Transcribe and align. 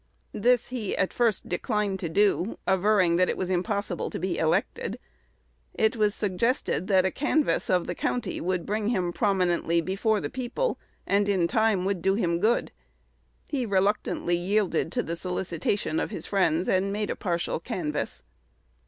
This 0.33 0.69
he 0.69 0.97
at 0.97 1.13
first 1.13 1.47
declined 1.47 1.99
to 1.99 2.09
do, 2.09 2.57
averring 2.65 3.17
that 3.17 3.29
it 3.29 3.37
was 3.37 3.51
impossible 3.51 4.09
to 4.09 4.17
be 4.17 4.39
elected. 4.39 4.97
It 5.75 5.95
was 5.95 6.15
suggested 6.15 6.87
that 6.87 7.05
a 7.05 7.11
canvass 7.11 7.69
of 7.69 7.85
the 7.85 7.93
county 7.93 8.41
would 8.41 8.65
bring 8.65 8.87
him 8.87 9.13
prominently 9.13 9.79
before 9.79 10.19
the 10.19 10.31
people, 10.31 10.79
and 11.05 11.29
in 11.29 11.47
time 11.47 11.85
would 11.85 12.01
do 12.01 12.15
him 12.15 12.39
good. 12.39 12.71
He 13.47 13.63
reluctantly 13.63 14.35
yielded 14.37 14.91
to 14.93 15.03
the 15.03 15.15
solicitations 15.15 15.99
of 15.99 16.09
his 16.09 16.25
friends, 16.25 16.67
and 16.67 16.91
made 16.91 17.11
a 17.11 17.15
partial 17.15 17.59
canvass." 17.59 18.23